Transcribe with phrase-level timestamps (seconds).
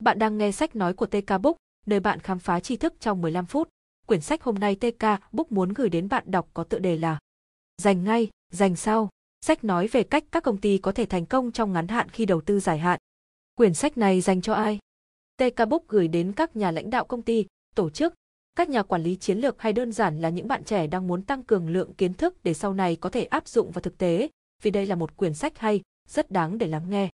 [0.00, 1.56] Bạn đang nghe sách nói của TK Book,
[1.86, 3.68] nơi bạn khám phá tri thức trong 15 phút.
[4.06, 7.18] Quyển sách hôm nay TK Book muốn gửi đến bạn đọc có tựa đề là
[7.82, 9.08] Dành ngay, dành sau.
[9.40, 12.26] Sách nói về cách các công ty có thể thành công trong ngắn hạn khi
[12.26, 12.98] đầu tư dài hạn.
[13.54, 14.78] Quyển sách này dành cho ai?
[15.36, 18.14] TK Book gửi đến các nhà lãnh đạo công ty, tổ chức,
[18.54, 21.22] các nhà quản lý chiến lược hay đơn giản là những bạn trẻ đang muốn
[21.22, 24.28] tăng cường lượng kiến thức để sau này có thể áp dụng vào thực tế,
[24.62, 27.08] vì đây là một quyển sách hay, rất đáng để lắng nghe.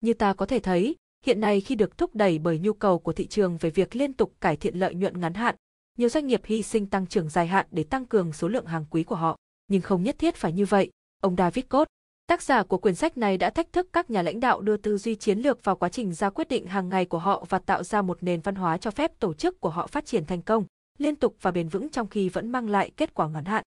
[0.00, 0.96] Như ta có thể thấy,
[1.26, 4.12] hiện nay khi được thúc đẩy bởi nhu cầu của thị trường về việc liên
[4.12, 5.54] tục cải thiện lợi nhuận ngắn hạn,
[5.98, 8.84] nhiều doanh nghiệp hy sinh tăng trưởng dài hạn để tăng cường số lượng hàng
[8.90, 9.36] quý của họ,
[9.68, 10.90] nhưng không nhất thiết phải như vậy,
[11.20, 11.88] ông David Cốt,
[12.26, 14.98] tác giả của quyển sách này đã thách thức các nhà lãnh đạo đưa tư
[14.98, 17.82] duy chiến lược vào quá trình ra quyết định hàng ngày của họ và tạo
[17.82, 20.64] ra một nền văn hóa cho phép tổ chức của họ phát triển thành công,
[20.98, 23.64] liên tục và bền vững trong khi vẫn mang lại kết quả ngắn hạn.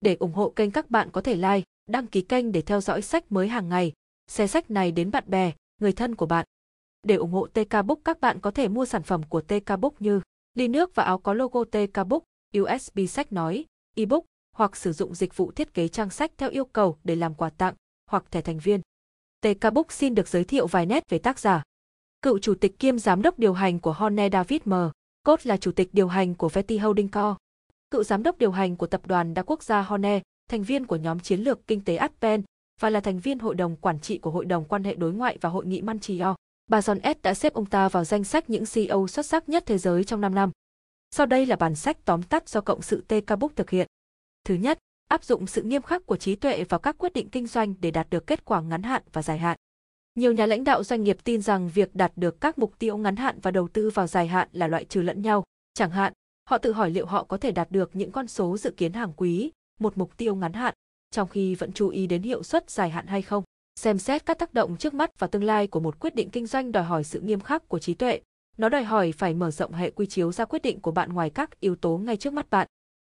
[0.00, 3.02] Để ủng hộ kênh các bạn có thể like, đăng ký kênh để theo dõi
[3.02, 3.92] sách mới hàng ngày,
[4.30, 6.46] share sách này đến bạn bè, người thân của bạn.
[7.06, 10.02] Để ủng hộ TK Book các bạn có thể mua sản phẩm của TK Book
[10.02, 10.20] như
[10.54, 12.22] ly nước và áo có logo TK Book,
[12.58, 13.64] USB sách nói,
[13.96, 14.24] ebook
[14.56, 17.50] hoặc sử dụng dịch vụ thiết kế trang sách theo yêu cầu để làm quà
[17.50, 17.74] tặng
[18.10, 18.80] hoặc thẻ thành viên.
[19.40, 21.62] TK Book xin được giới thiệu vài nét về tác giả.
[22.22, 24.74] Cựu chủ tịch kiêm giám đốc điều hành của Horne David M.
[25.22, 27.36] Cốt là chủ tịch điều hành của Veti Holding Co.
[27.90, 30.96] Cựu giám đốc điều hành của tập đoàn đa quốc gia Horne, thành viên của
[30.96, 32.44] nhóm chiến lược kinh tế Advent
[32.80, 35.38] và là thành viên hội đồng quản trị của Hội đồng quan hệ đối ngoại
[35.40, 36.32] và Hội nghị Montreal.
[36.66, 39.62] Bà John S đã xếp ông ta vào danh sách những CEO xuất sắc nhất
[39.66, 40.50] thế giới trong 5 năm.
[41.10, 43.86] Sau đây là bản sách tóm tắt do cộng sự TK Book thực hiện.
[44.44, 47.46] Thứ nhất, áp dụng sự nghiêm khắc của trí tuệ vào các quyết định kinh
[47.46, 49.56] doanh để đạt được kết quả ngắn hạn và dài hạn.
[50.14, 53.16] Nhiều nhà lãnh đạo doanh nghiệp tin rằng việc đạt được các mục tiêu ngắn
[53.16, 55.44] hạn và đầu tư vào dài hạn là loại trừ lẫn nhau.
[55.74, 56.12] Chẳng hạn,
[56.44, 59.12] họ tự hỏi liệu họ có thể đạt được những con số dự kiến hàng
[59.16, 60.74] quý, một mục tiêu ngắn hạn,
[61.10, 63.44] trong khi vẫn chú ý đến hiệu suất dài hạn hay không.
[63.76, 66.46] Xem xét các tác động trước mắt và tương lai của một quyết định kinh
[66.46, 68.20] doanh đòi hỏi sự nghiêm khắc của trí tuệ.
[68.56, 71.30] Nó đòi hỏi phải mở rộng hệ quy chiếu ra quyết định của bạn ngoài
[71.30, 72.66] các yếu tố ngay trước mắt bạn.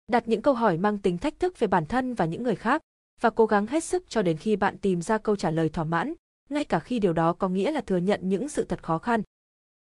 [0.07, 2.81] Đặt những câu hỏi mang tính thách thức về bản thân và những người khác
[3.21, 5.83] và cố gắng hết sức cho đến khi bạn tìm ra câu trả lời thỏa
[5.83, 6.13] mãn,
[6.49, 9.21] ngay cả khi điều đó có nghĩa là thừa nhận những sự thật khó khăn.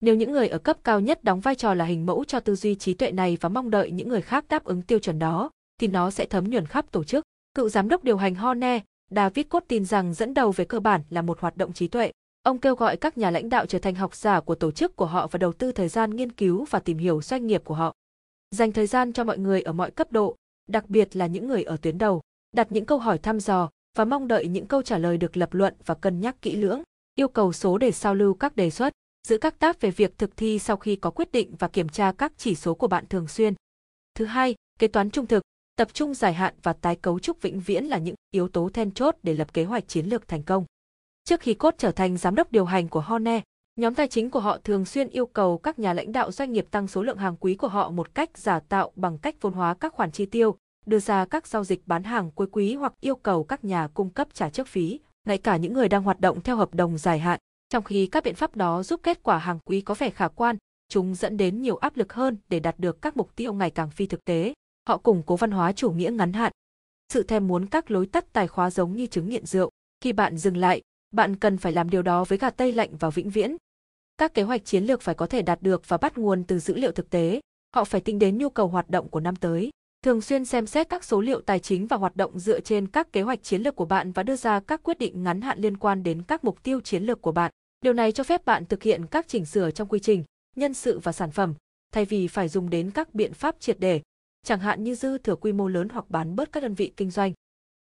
[0.01, 2.55] Nếu những người ở cấp cao nhất đóng vai trò là hình mẫu cho tư
[2.55, 5.51] duy trí tuệ này và mong đợi những người khác đáp ứng tiêu chuẩn đó,
[5.81, 7.25] thì nó sẽ thấm nhuần khắp tổ chức.
[7.55, 8.81] Cựu giám đốc điều hành Horne,
[9.17, 12.13] David Cốt tin rằng dẫn đầu về cơ bản là một hoạt động trí tuệ.
[12.43, 15.07] Ông kêu gọi các nhà lãnh đạo trở thành học giả của tổ chức của
[15.07, 17.95] họ và đầu tư thời gian nghiên cứu và tìm hiểu doanh nghiệp của họ.
[18.51, 20.37] Dành thời gian cho mọi người ở mọi cấp độ,
[20.69, 22.21] đặc biệt là những người ở tuyến đầu,
[22.57, 25.55] đặt những câu hỏi thăm dò và mong đợi những câu trả lời được lập
[25.55, 26.83] luận và cân nhắc kỹ lưỡng,
[27.15, 28.93] yêu cầu số để sao lưu các đề xuất,
[29.29, 32.13] giữ các tác về việc thực thi sau khi có quyết định và kiểm tra
[32.13, 33.55] các chỉ số của bạn thường xuyên.
[34.15, 35.43] Thứ hai, kế toán trung thực,
[35.83, 38.91] tập trung dài hạn và tái cấu trúc vĩnh viễn là những yếu tố then
[38.91, 40.65] chốt để lập kế hoạch chiến lược thành công.
[41.25, 43.41] Trước khi Cốt trở thành giám đốc điều hành của Horne,
[43.77, 46.67] nhóm tài chính của họ thường xuyên yêu cầu các nhà lãnh đạo doanh nghiệp
[46.71, 49.75] tăng số lượng hàng quý của họ một cách giả tạo bằng cách vốn hóa
[49.75, 50.57] các khoản chi tiêu,
[50.87, 54.11] đưa ra các giao dịch bán hàng cuối quý hoặc yêu cầu các nhà cung
[54.11, 57.19] cấp trả trước phí, ngay cả những người đang hoạt động theo hợp đồng dài
[57.19, 57.39] hạn.
[57.69, 60.57] Trong khi các biện pháp đó giúp kết quả hàng quý có vẻ khả quan,
[60.89, 63.91] chúng dẫn đến nhiều áp lực hơn để đạt được các mục tiêu ngày càng
[63.91, 64.53] phi thực tế.
[64.89, 66.53] Họ củng cố văn hóa chủ nghĩa ngắn hạn.
[67.13, 69.71] Sự thèm muốn các lối tắt tài khóa giống như chứng nghiện rượu.
[70.01, 70.83] Khi bạn dừng lại,
[71.13, 73.57] bạn cần phải làm điều đó với gà tây lạnh và vĩnh viễn.
[74.19, 76.75] Các kế hoạch chiến lược phải có thể đạt được và bắt nguồn từ dữ
[76.75, 77.41] liệu thực tế.
[77.75, 79.71] Họ phải tính đến nhu cầu hoạt động của năm tới.
[80.05, 83.13] Thường xuyên xem xét các số liệu tài chính và hoạt động dựa trên các
[83.13, 85.77] kế hoạch chiến lược của bạn và đưa ra các quyết định ngắn hạn liên
[85.77, 87.51] quan đến các mục tiêu chiến lược của bạn.
[87.81, 90.25] Điều này cho phép bạn thực hiện các chỉnh sửa trong quy trình,
[90.57, 91.55] nhân sự và sản phẩm,
[91.93, 94.01] thay vì phải dùng đến các biện pháp triệt để,
[94.47, 97.11] chẳng hạn như dư thừa quy mô lớn hoặc bán bớt các đơn vị kinh
[97.11, 97.33] doanh.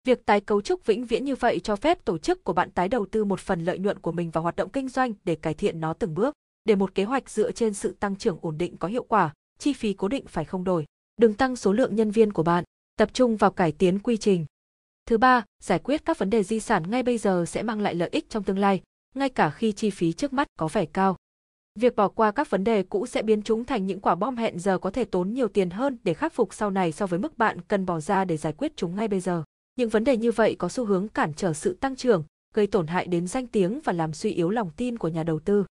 [0.03, 2.90] Việc tái cấu trúc vĩnh viễn như vậy cho phép tổ chức của bạn tái
[2.90, 5.53] đầu tư một phần lợi nhuận của mình vào hoạt động kinh doanh để cải
[5.53, 6.36] thiện nó từng bước.
[6.66, 9.74] Để một kế hoạch dựa trên sự tăng trưởng ổn định có hiệu quả, chi
[9.74, 10.86] phí cố định phải không đổi.
[11.18, 12.63] Đừng tăng số lượng nhân viên của bạn,
[12.97, 14.46] tập trung vào cải tiến quy trình.
[15.06, 17.96] Thứ ba, giải quyết các vấn đề di sản ngay bây giờ sẽ mang lại
[17.96, 18.81] lợi ích trong tương lai,
[19.16, 21.18] ngay cả khi chi phí trước mắt có vẻ cao.
[21.79, 24.59] Việc bỏ qua các vấn đề cũ sẽ biến chúng thành những quả bom hẹn
[24.59, 27.38] giờ có thể tốn nhiều tiền hơn để khắc phục sau này so với mức
[27.38, 29.44] bạn cần bỏ ra để giải quyết chúng ngay bây giờ.
[29.75, 32.88] Những vấn đề như vậy có xu hướng cản trở sự tăng trưởng, gây tổn
[32.88, 35.65] hại đến danh tiếng và làm suy yếu lòng tin của nhà đầu tư.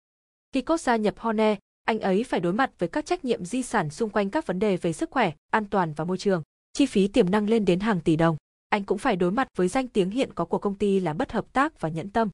[0.53, 3.63] Khi Cốt gia nhập Horne, anh ấy phải đối mặt với các trách nhiệm di
[3.63, 6.43] sản xung quanh các vấn đề về sức khỏe, an toàn và môi trường.
[6.73, 8.37] Chi phí tiềm năng lên đến hàng tỷ đồng.
[8.69, 11.33] Anh cũng phải đối mặt với danh tiếng hiện có của công ty là bất
[11.33, 12.29] hợp tác và nhẫn tâm.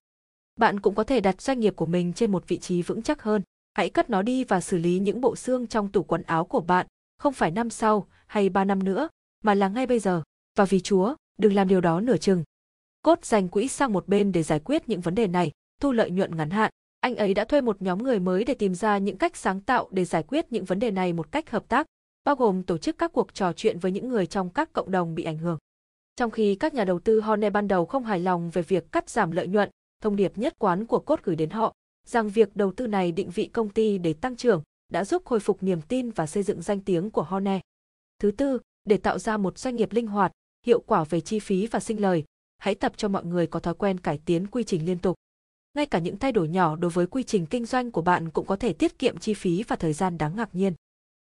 [0.56, 3.22] Bạn cũng có thể đặt doanh nghiệp của mình trên một vị trí vững chắc
[3.22, 3.42] hơn.
[3.76, 6.60] Hãy cất nó đi và xử lý những bộ xương trong tủ quần áo của
[6.60, 6.86] bạn,
[7.18, 9.08] không phải năm sau hay ba năm nữa,
[9.44, 10.22] mà là ngay bây giờ.
[10.58, 12.44] Và vì Chúa, đừng làm điều đó nửa chừng.
[13.02, 15.50] Cốt dành quỹ sang một bên để giải quyết những vấn đề này,
[15.80, 16.70] thu lợi nhuận ngắn hạn.
[17.00, 19.88] Anh ấy đã thuê một nhóm người mới để tìm ra những cách sáng tạo
[19.90, 21.86] để giải quyết những vấn đề này một cách hợp tác,
[22.24, 25.14] bao gồm tổ chức các cuộc trò chuyện với những người trong các cộng đồng
[25.14, 25.58] bị ảnh hưởng.
[26.16, 29.10] Trong khi các nhà đầu tư Hornet ban đầu không hài lòng về việc cắt
[29.10, 29.70] giảm lợi nhuận,
[30.02, 31.74] thông điệp nhất quán của cốt gửi đến họ
[32.08, 34.62] rằng việc đầu tư này định vị công ty để tăng trưởng
[34.92, 37.62] đã giúp khôi phục niềm tin và xây dựng danh tiếng của Hornet.
[38.18, 40.32] Thứ tư, để tạo ra một doanh nghiệp linh hoạt,
[40.66, 42.24] hiệu quả về chi phí và sinh lời,
[42.58, 45.16] hãy tập cho mọi người có thói quen cải tiến quy trình liên tục.
[45.74, 48.46] Ngay cả những thay đổi nhỏ đối với quy trình kinh doanh của bạn cũng
[48.46, 50.72] có thể tiết kiệm chi phí và thời gian đáng ngạc nhiên.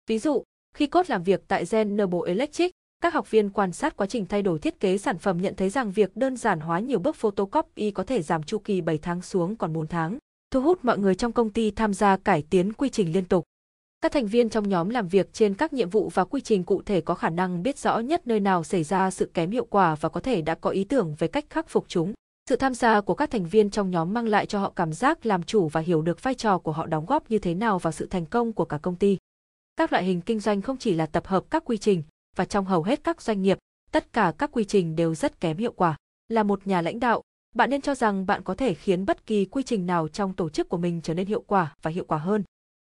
[0.07, 0.43] Ví dụ,
[0.75, 2.71] khi cốt làm việc tại General Electric,
[3.01, 5.69] các học viên quan sát quá trình thay đổi thiết kế sản phẩm nhận thấy
[5.69, 9.21] rằng việc đơn giản hóa nhiều bước photocopy có thể giảm chu kỳ 7 tháng
[9.21, 10.17] xuống còn 4 tháng,
[10.51, 13.43] thu hút mọi người trong công ty tham gia cải tiến quy trình liên tục.
[14.01, 16.81] Các thành viên trong nhóm làm việc trên các nhiệm vụ và quy trình cụ
[16.81, 19.95] thể có khả năng biết rõ nhất nơi nào xảy ra sự kém hiệu quả
[19.95, 22.13] và có thể đã có ý tưởng về cách khắc phục chúng.
[22.49, 25.25] Sự tham gia của các thành viên trong nhóm mang lại cho họ cảm giác
[25.25, 27.91] làm chủ và hiểu được vai trò của họ đóng góp như thế nào vào
[27.91, 29.17] sự thành công của cả công ty.
[29.75, 32.03] Các loại hình kinh doanh không chỉ là tập hợp các quy trình,
[32.35, 33.57] và trong hầu hết các doanh nghiệp,
[33.91, 35.95] tất cả các quy trình đều rất kém hiệu quả.
[36.27, 37.21] Là một nhà lãnh đạo,
[37.55, 40.49] bạn nên cho rằng bạn có thể khiến bất kỳ quy trình nào trong tổ
[40.49, 42.43] chức của mình trở nên hiệu quả và hiệu quả hơn.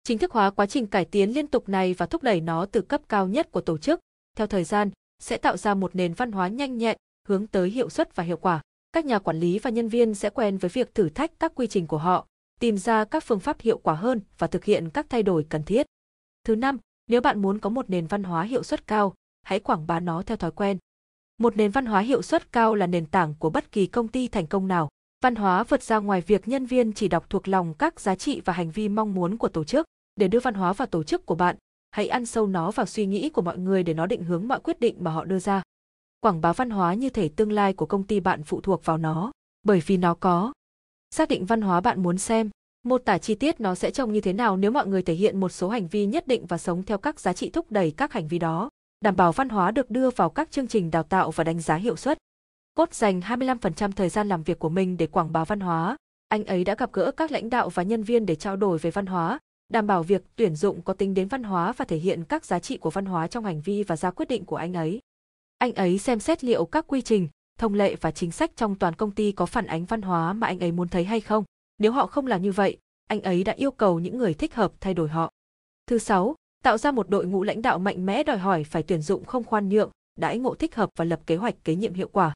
[0.05, 2.81] Chính thức hóa quá trình cải tiến liên tục này và thúc đẩy nó từ
[2.81, 4.01] cấp cao nhất của tổ chức,
[4.37, 4.91] theo thời gian,
[5.23, 6.97] sẽ tạo ra một nền văn hóa nhanh nhẹn,
[7.29, 8.61] hướng tới hiệu suất và hiệu quả.
[8.93, 11.67] Các nhà quản lý và nhân viên sẽ quen với việc thử thách các quy
[11.67, 12.27] trình của họ,
[12.61, 15.63] tìm ra các phương pháp hiệu quả hơn và thực hiện các thay đổi cần
[15.63, 15.87] thiết.
[16.45, 19.87] Thứ năm, nếu bạn muốn có một nền văn hóa hiệu suất cao, hãy quảng
[19.87, 20.79] bá nó theo thói quen.
[21.41, 24.29] Một nền văn hóa hiệu suất cao là nền tảng của bất kỳ công ty
[24.29, 24.89] thành công nào.
[25.23, 28.41] Văn hóa vượt ra ngoài việc nhân viên chỉ đọc thuộc lòng các giá trị
[28.45, 29.87] và hành vi mong muốn của tổ chức.
[30.17, 31.57] Để đưa văn hóa vào tổ chức của bạn,
[31.91, 34.61] hãy ăn sâu nó vào suy nghĩ của mọi người để nó định hướng mọi
[34.61, 35.63] quyết định mà họ đưa ra.
[36.21, 38.99] Quảng bá văn hóa như thể tương lai của công ty bạn phụ thuộc vào
[38.99, 39.33] nó,
[39.63, 40.53] bởi vì nó có.
[41.11, 42.51] Xác định văn hóa bạn muốn xem,
[42.83, 45.41] mô tả chi tiết nó sẽ trông như thế nào nếu mọi người thể hiện
[45.41, 48.13] một số hành vi nhất định và sống theo các giá trị thúc đẩy các
[48.13, 51.31] hành vi đó đảm bảo văn hóa được đưa vào các chương trình đào tạo
[51.31, 52.19] và đánh giá hiệu suất.
[52.75, 55.97] Cốt dành 25% thời gian làm việc của mình để quảng bá văn hóa.
[56.29, 58.91] Anh ấy đã gặp gỡ các lãnh đạo và nhân viên để trao đổi về
[58.91, 59.39] văn hóa,
[59.69, 62.59] đảm bảo việc tuyển dụng có tính đến văn hóa và thể hiện các giá
[62.59, 65.01] trị của văn hóa trong hành vi và ra quyết định của anh ấy.
[65.59, 68.95] Anh ấy xem xét liệu các quy trình, thông lệ và chính sách trong toàn
[68.95, 71.45] công ty có phản ánh văn hóa mà anh ấy muốn thấy hay không.
[71.79, 72.77] Nếu họ không làm như vậy,
[73.07, 75.31] anh ấy đã yêu cầu những người thích hợp thay đổi họ.
[75.87, 76.35] Thứ sáu,
[76.65, 79.45] Tạo ra một đội ngũ lãnh đạo mạnh mẽ đòi hỏi phải tuyển dụng không
[79.45, 82.35] khoan nhượng, đãi ngộ thích hợp và lập kế hoạch kế nhiệm hiệu quả.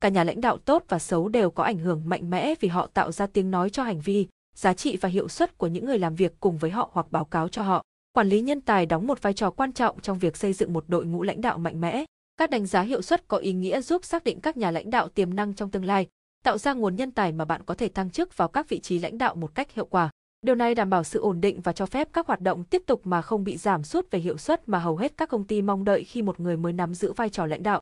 [0.00, 2.86] Cả nhà lãnh đạo tốt và xấu đều có ảnh hưởng mạnh mẽ vì họ
[2.86, 5.98] tạo ra tiếng nói cho hành vi, giá trị và hiệu suất của những người
[5.98, 7.84] làm việc cùng với họ hoặc báo cáo cho họ.
[8.12, 10.84] Quản lý nhân tài đóng một vai trò quan trọng trong việc xây dựng một
[10.88, 12.04] đội ngũ lãnh đạo mạnh mẽ.
[12.36, 15.08] Các đánh giá hiệu suất có ý nghĩa giúp xác định các nhà lãnh đạo
[15.08, 16.06] tiềm năng trong tương lai,
[16.44, 18.98] tạo ra nguồn nhân tài mà bạn có thể thăng chức vào các vị trí
[18.98, 20.10] lãnh đạo một cách hiệu quả.
[20.42, 23.00] Điều này đảm bảo sự ổn định và cho phép các hoạt động tiếp tục
[23.04, 25.84] mà không bị giảm sút về hiệu suất mà hầu hết các công ty mong
[25.84, 27.80] đợi khi một người mới nắm giữ vai trò lãnh đạo.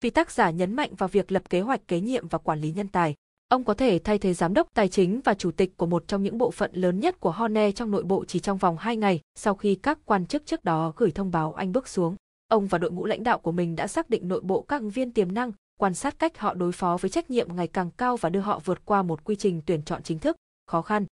[0.00, 2.72] Vì tác giả nhấn mạnh vào việc lập kế hoạch kế nhiệm và quản lý
[2.72, 3.14] nhân tài,
[3.48, 6.22] ông có thể thay thế giám đốc tài chính và chủ tịch của một trong
[6.22, 9.20] những bộ phận lớn nhất của Horne trong nội bộ chỉ trong vòng 2 ngày
[9.34, 12.16] sau khi các quan chức trước đó gửi thông báo anh bước xuống.
[12.48, 14.90] Ông và đội ngũ lãnh đạo của mình đã xác định nội bộ các ứng
[14.90, 18.16] viên tiềm năng, quan sát cách họ đối phó với trách nhiệm ngày càng cao
[18.16, 20.36] và đưa họ vượt qua một quy trình tuyển chọn chính thức,
[20.66, 21.06] khó khăn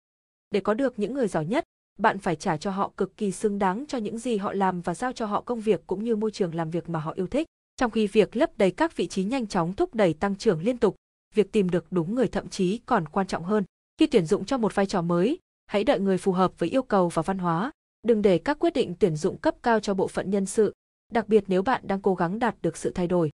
[0.55, 1.63] để có được những người giỏi nhất,
[1.99, 4.95] bạn phải trả cho họ cực kỳ xứng đáng cho những gì họ làm và
[4.95, 7.47] giao cho họ công việc cũng như môi trường làm việc mà họ yêu thích.
[7.77, 10.77] Trong khi việc lấp đầy các vị trí nhanh chóng thúc đẩy tăng trưởng liên
[10.77, 10.95] tục,
[11.33, 13.63] việc tìm được đúng người thậm chí còn quan trọng hơn.
[13.97, 16.83] Khi tuyển dụng cho một vai trò mới, hãy đợi người phù hợp với yêu
[16.83, 17.71] cầu và văn hóa,
[18.07, 20.73] đừng để các quyết định tuyển dụng cấp cao cho bộ phận nhân sự,
[21.11, 23.29] đặc biệt nếu bạn đang cố gắng đạt được sự thay đổi.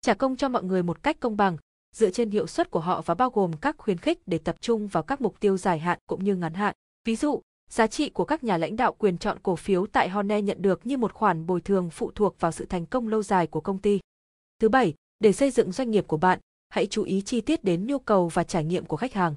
[0.00, 1.56] Trả công cho mọi người một cách công bằng,
[1.96, 4.88] dựa trên hiệu suất của họ và bao gồm các khuyến khích để tập trung
[4.88, 6.74] vào các mục tiêu dài hạn cũng như ngắn hạn.
[7.04, 10.42] Ví dụ, giá trị của các nhà lãnh đạo quyền chọn cổ phiếu tại Horne
[10.42, 13.46] nhận được như một khoản bồi thường phụ thuộc vào sự thành công lâu dài
[13.46, 14.00] của công ty.
[14.60, 17.86] Thứ bảy, để xây dựng doanh nghiệp của bạn, hãy chú ý chi tiết đến
[17.86, 19.34] nhu cầu và trải nghiệm của khách hàng.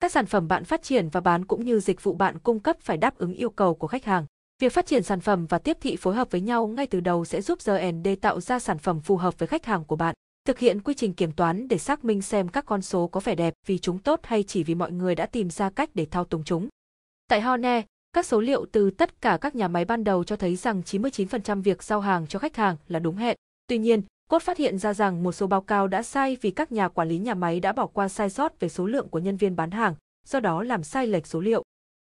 [0.00, 2.76] Các sản phẩm bạn phát triển và bán cũng như dịch vụ bạn cung cấp
[2.80, 4.26] phải đáp ứng yêu cầu của khách hàng.
[4.58, 7.24] Việc phát triển sản phẩm và tiếp thị phối hợp với nhau ngay từ đầu
[7.24, 10.14] sẽ giúp R&D tạo ra sản phẩm phù hợp với khách hàng của bạn.
[10.44, 13.34] Thực hiện quy trình kiểm toán để xác minh xem các con số có vẻ
[13.34, 16.24] đẹp vì chúng tốt hay chỉ vì mọi người đã tìm ra cách để thao
[16.24, 16.68] túng chúng.
[17.28, 17.82] Tại Hone,
[18.12, 21.62] các số liệu từ tất cả các nhà máy ban đầu cho thấy rằng 99%
[21.62, 23.36] việc giao hàng cho khách hàng là đúng hẹn.
[23.66, 26.72] Tuy nhiên, Cốt phát hiện ra rằng một số báo cáo đã sai vì các
[26.72, 29.36] nhà quản lý nhà máy đã bỏ qua sai sót về số lượng của nhân
[29.36, 29.94] viên bán hàng,
[30.26, 31.62] do đó làm sai lệch số liệu.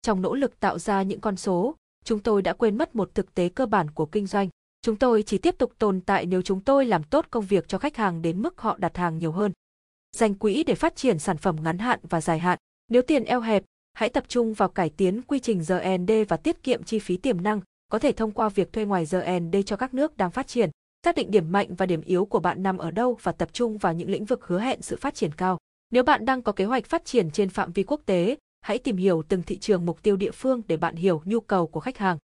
[0.02, 3.34] Trong nỗ lực tạo ra những con số, chúng tôi đã quên mất một thực
[3.34, 4.48] tế cơ bản của kinh doanh.
[4.86, 7.78] Chúng tôi chỉ tiếp tục tồn tại nếu chúng tôi làm tốt công việc cho
[7.78, 9.52] khách hàng đến mức họ đặt hàng nhiều hơn.
[10.16, 12.58] Dành quỹ để phát triển sản phẩm ngắn hạn và dài hạn.
[12.88, 13.64] Nếu tiền eo hẹp,
[13.96, 17.42] Hãy tập trung vào cải tiến quy trình R&D và tiết kiệm chi phí tiềm
[17.42, 20.70] năng, có thể thông qua việc thuê ngoài R&D cho các nước đang phát triển.
[21.04, 23.78] Xác định điểm mạnh và điểm yếu của bạn nằm ở đâu và tập trung
[23.78, 25.58] vào những lĩnh vực hứa hẹn sự phát triển cao.
[25.90, 28.96] Nếu bạn đang có kế hoạch phát triển trên phạm vi quốc tế, hãy tìm
[28.96, 31.98] hiểu từng thị trường mục tiêu địa phương để bạn hiểu nhu cầu của khách
[31.98, 32.18] hàng.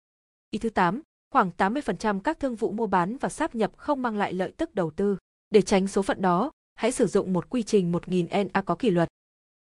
[0.50, 4.17] Ý thứ 8, khoảng 80% các thương vụ mua bán và sáp nhập không mang
[4.17, 5.17] lại lợi tức đầu tư.
[5.51, 8.91] Để tránh số phận đó, hãy sử dụng một quy trình 1000 NA có kỷ
[8.91, 9.09] luật.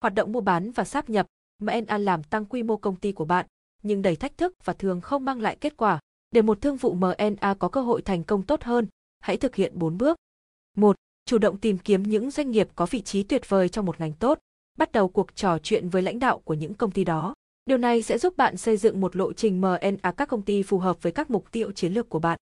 [0.01, 1.27] Hoạt động mua bán và sáp nhập,
[1.61, 3.45] MNA làm tăng quy mô công ty của bạn,
[3.83, 5.99] nhưng đầy thách thức và thường không mang lại kết quả.
[6.31, 8.87] Để một thương vụ MNA có cơ hội thành công tốt hơn,
[9.19, 10.17] hãy thực hiện 4 bước.
[10.77, 10.95] 1.
[11.25, 14.13] Chủ động tìm kiếm những doanh nghiệp có vị trí tuyệt vời trong một ngành
[14.13, 14.39] tốt,
[14.77, 17.33] bắt đầu cuộc trò chuyện với lãnh đạo của những công ty đó.
[17.65, 20.79] Điều này sẽ giúp bạn xây dựng một lộ trình MNA các công ty phù
[20.79, 22.39] hợp với các mục tiêu chiến lược của bạn.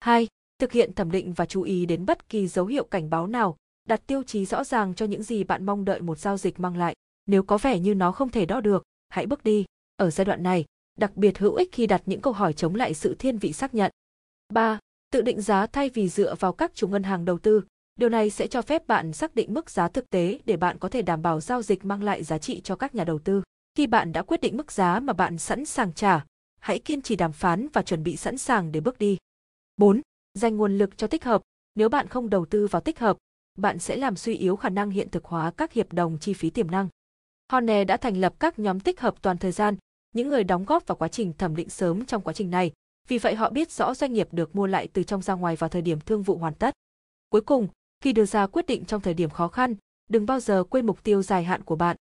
[0.00, 0.26] 2.
[0.58, 3.56] Thực hiện thẩm định và chú ý đến bất kỳ dấu hiệu cảnh báo nào,
[3.88, 6.76] đặt tiêu chí rõ ràng cho những gì bạn mong đợi một giao dịch mang
[6.76, 6.94] lại.
[7.26, 9.64] Nếu có vẻ như nó không thể đo được, hãy bước đi.
[9.96, 10.64] Ở giai đoạn này,
[10.98, 13.74] đặc biệt hữu ích khi đặt những câu hỏi chống lại sự thiên vị xác
[13.74, 13.90] nhận.
[14.48, 14.78] 3.
[15.12, 17.62] Tự định giá thay vì dựa vào các chủ ngân hàng đầu tư.
[17.96, 20.88] Điều này sẽ cho phép bạn xác định mức giá thực tế để bạn có
[20.88, 23.42] thể đảm bảo giao dịch mang lại giá trị cho các nhà đầu tư.
[23.80, 26.24] Khi bạn đã quyết định mức giá mà bạn sẵn sàng trả,
[26.58, 29.16] hãy kiên trì đàm phán và chuẩn bị sẵn sàng để bước đi.
[29.76, 30.00] 4.
[30.34, 31.42] Dành nguồn lực cho tích hợp.
[31.74, 33.16] Nếu bạn không đầu tư vào tích hợp,
[33.58, 36.50] bạn sẽ làm suy yếu khả năng hiện thực hóa các hiệp đồng chi phí
[36.50, 36.88] tiềm năng.
[37.52, 39.76] Horne đã thành lập các nhóm tích hợp toàn thời gian,
[40.14, 42.72] những người đóng góp vào quá trình thẩm định sớm trong quá trình này,
[43.08, 45.70] vì vậy họ biết rõ doanh nghiệp được mua lại từ trong ra ngoài vào
[45.70, 46.74] thời điểm thương vụ hoàn tất.
[47.28, 47.68] Cuối cùng,
[48.00, 49.74] khi đưa ra quyết định trong thời điểm khó khăn,
[50.08, 51.96] đừng bao giờ quên mục tiêu dài hạn của bạn.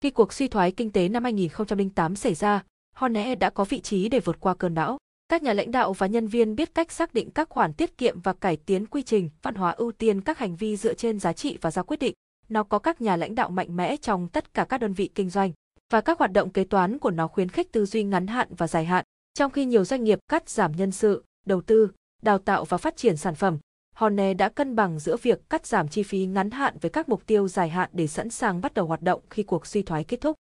[0.00, 2.62] Khi cuộc suy thoái kinh tế năm 2008 xảy ra,
[2.96, 4.98] Horne đã có vị trí để vượt qua cơn bão.
[5.28, 8.20] Các nhà lãnh đạo và nhân viên biết cách xác định các khoản tiết kiệm
[8.20, 11.32] và cải tiến quy trình, văn hóa ưu tiên các hành vi dựa trên giá
[11.32, 12.14] trị và ra quyết định.
[12.48, 15.30] Nó có các nhà lãnh đạo mạnh mẽ trong tất cả các đơn vị kinh
[15.30, 15.52] doanh
[15.92, 18.66] và các hoạt động kế toán của nó khuyến khích tư duy ngắn hạn và
[18.66, 19.04] dài hạn.
[19.34, 21.90] Trong khi nhiều doanh nghiệp cắt giảm nhân sự, đầu tư,
[22.22, 23.58] đào tạo và phát triển sản phẩm,
[23.96, 27.26] Horne đã cân bằng giữa việc cắt giảm chi phí ngắn hạn với các mục
[27.26, 30.20] tiêu dài hạn để sẵn sàng bắt đầu hoạt động khi cuộc suy thoái kết
[30.20, 30.36] thúc.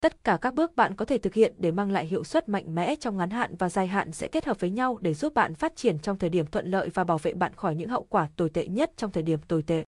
[0.00, 2.74] Tất cả các bước bạn có thể thực hiện để mang lại hiệu suất mạnh
[2.74, 5.54] mẽ trong ngắn hạn và dài hạn sẽ kết hợp với nhau để giúp bạn
[5.54, 8.28] phát triển trong thời điểm thuận lợi và bảo vệ bạn khỏi những hậu quả
[8.36, 9.84] tồi tệ nhất trong thời điểm tồi tệ.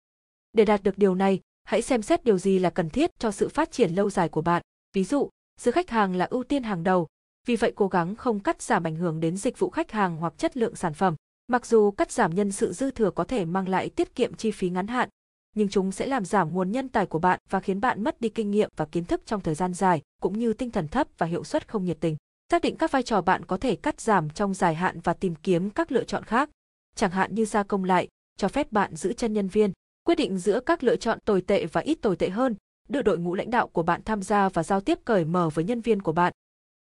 [0.53, 3.49] Để đạt được điều này, hãy xem xét điều gì là cần thiết cho sự
[3.49, 4.63] phát triển lâu dài của bạn.
[4.93, 5.31] Ví dụ,
[5.61, 7.07] sự khách hàng là ưu tiên hàng đầu,
[7.47, 10.39] vì vậy cố gắng không cắt giảm ảnh hưởng đến dịch vụ khách hàng hoặc
[10.39, 11.15] chất lượng sản phẩm.
[11.49, 14.51] Mặc dù cắt giảm nhân sự dư thừa có thể mang lại tiết kiệm chi
[14.51, 15.09] phí ngắn hạn,
[15.55, 18.29] nhưng chúng sẽ làm giảm nguồn nhân tài của bạn và khiến bạn mất đi
[18.29, 21.27] kinh nghiệm và kiến thức trong thời gian dài, cũng như tinh thần thấp và
[21.27, 22.17] hiệu suất không nhiệt tình.
[22.51, 25.35] Xác định các vai trò bạn có thể cắt giảm trong dài hạn và tìm
[25.35, 26.51] kiếm các lựa chọn khác,
[26.97, 29.73] chẳng hạn như gia công lại, cho phép bạn giữ chân nhân viên,
[30.05, 32.57] quyết định giữa các lựa chọn tồi tệ và ít tồi tệ hơn,
[32.89, 35.65] đưa đội ngũ lãnh đạo của bạn tham gia và giao tiếp cởi mở với
[35.65, 36.33] nhân viên của bạn.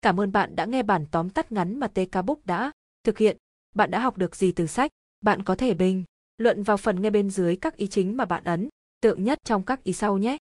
[0.01, 2.71] Cảm ơn bạn đã nghe bản tóm tắt ngắn mà TK Book đã
[3.03, 3.37] thực hiện.
[3.75, 4.91] Bạn đã học được gì từ sách?
[5.21, 6.03] Bạn có thể bình
[6.37, 8.69] luận vào phần nghe bên dưới các ý chính mà bạn ấn
[9.01, 10.37] tượng nhất trong các ý sau nhé.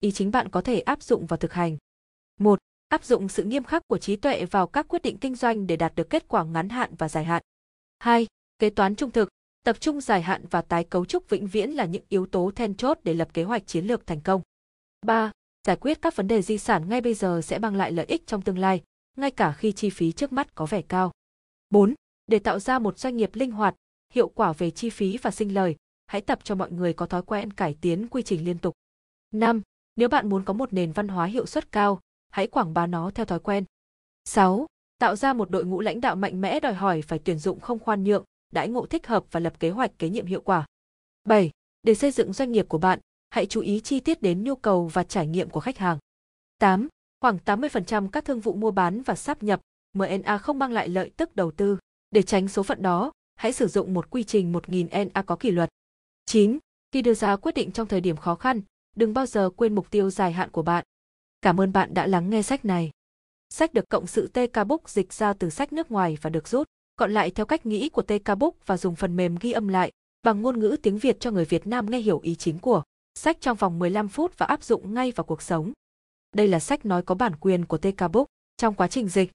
[0.00, 1.76] Ý chính bạn có thể áp dụng vào thực hành.
[2.40, 2.58] 1.
[2.88, 5.76] Áp dụng sự nghiêm khắc của trí tuệ vào các quyết định kinh doanh để
[5.76, 7.42] đạt được kết quả ngắn hạn và dài hạn.
[7.98, 8.26] 2.
[8.58, 9.28] Kế toán trung thực,
[9.64, 12.74] tập trung dài hạn và tái cấu trúc vĩnh viễn là những yếu tố then
[12.74, 14.42] chốt để lập kế hoạch chiến lược thành công.
[15.06, 15.30] 3.
[15.66, 18.26] Giải quyết các vấn đề di sản ngay bây giờ sẽ mang lại lợi ích
[18.26, 18.82] trong tương lai,
[19.16, 21.12] ngay cả khi chi phí trước mắt có vẻ cao.
[21.70, 21.94] 4.
[22.28, 23.74] Để tạo ra một doanh nghiệp linh hoạt,
[24.14, 27.22] hiệu quả về chi phí và sinh lời, hãy tập cho mọi người có thói
[27.22, 28.74] quen cải tiến quy trình liên tục.
[29.34, 29.62] 5.
[29.96, 33.10] Nếu bạn muốn có một nền văn hóa hiệu suất cao, hãy quảng bá nó
[33.10, 33.64] theo thói quen.
[34.24, 34.66] 6.
[34.98, 37.78] Tạo ra một đội ngũ lãnh đạo mạnh mẽ đòi hỏi phải tuyển dụng không
[37.78, 40.66] khoan nhượng, đãi ngộ thích hợp và lập kế hoạch kế nhiệm hiệu quả.
[41.24, 41.50] 7.
[41.82, 42.98] Để xây dựng doanh nghiệp của bạn,
[43.30, 45.98] hãy chú ý chi tiết đến nhu cầu và trải nghiệm của khách hàng.
[46.58, 46.88] 8.
[47.20, 49.60] Khoảng 80% các thương vụ mua bán và sáp nhập,
[49.96, 51.78] MNA không mang lại lợi tức đầu tư.
[52.10, 55.50] Để tránh số phận đó, hãy sử dụng một quy trình 1000 NA có kỷ
[55.50, 55.68] luật.
[56.26, 56.58] 9.
[56.92, 58.60] Khi đưa ra quyết định trong thời điểm khó khăn,
[58.96, 60.84] đừng bao giờ quên mục tiêu dài hạn của bạn.
[61.42, 62.90] Cảm ơn bạn đã lắng nghe sách này.
[63.48, 66.68] Sách được cộng sự TK Book dịch ra từ sách nước ngoài và được rút,
[66.96, 69.92] gọn lại theo cách nghĩ của TK Book và dùng phần mềm ghi âm lại
[70.22, 72.82] bằng ngôn ngữ tiếng Việt cho người Việt Nam nghe hiểu ý chính của
[73.14, 75.72] sách trong vòng 15 phút và áp dụng ngay vào cuộc sống.
[76.34, 78.26] Đây là sách nói có bản quyền của TK Book.
[78.56, 79.30] Trong quá trình dịch,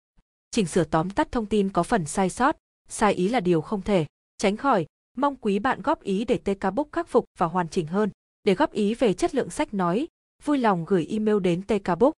[0.52, 2.58] chỉnh sửa tóm tắt thông tin có phần sai sót,
[2.90, 4.06] sai ý là điều không thể
[4.38, 4.86] tránh khỏi.
[5.18, 8.10] Mong quý bạn góp ý để TK Book khắc phục và hoàn chỉnh hơn.
[8.44, 10.08] Để góp ý về chất lượng sách nói,
[10.44, 12.14] vui lòng gửi email đến TK Book.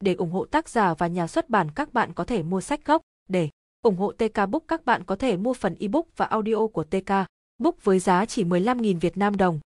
[0.00, 2.84] Để ủng hộ tác giả và nhà xuất bản các bạn có thể mua sách
[2.84, 3.02] gốc.
[3.28, 3.48] Để
[3.82, 7.12] ủng hộ TK Book các bạn có thể mua phần ebook và audio của TK
[7.58, 9.60] Book với giá chỉ 15.000 Việt Nam đồng.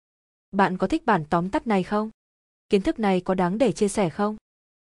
[0.51, 2.09] Bạn có thích bản tóm tắt này không?
[2.69, 4.38] Kiến thức này có đáng để chia sẻ không?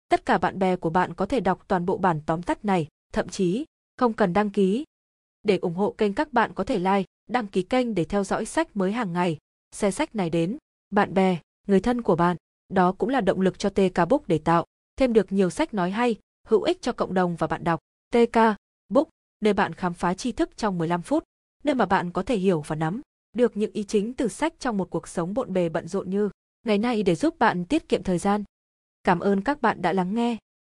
[0.08, 2.86] Tất cả bạn bè của bạn có thể đọc toàn bộ bản tóm tắt này,
[3.12, 3.64] thậm chí
[3.96, 4.84] không cần đăng ký.
[5.46, 8.44] Để ủng hộ kênh các bạn có thể like, đăng ký kênh để theo dõi
[8.44, 9.38] sách mới hàng ngày.
[9.72, 10.56] Xe sách này đến,
[10.90, 12.36] bạn bè, người thân của bạn.
[12.68, 14.64] Đó cũng là động lực cho TK Book để tạo
[14.96, 16.16] thêm được nhiều sách nói hay,
[16.48, 17.80] hữu ích cho cộng đồng và bạn đọc.
[18.10, 18.38] TK
[18.88, 19.08] Book,
[19.40, 21.24] nơi bạn khám phá tri thức trong 15 phút,
[21.64, 23.00] nơi mà bạn có thể hiểu và nắm
[23.32, 26.30] được những ý chính từ sách trong một cuộc sống bộn bề bận rộn như
[26.66, 28.44] ngày nay để giúp bạn tiết kiệm thời gian.
[29.04, 30.36] Cảm ơn các bạn đã lắng nghe.